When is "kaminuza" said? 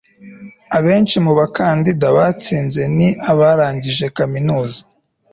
4.17-4.79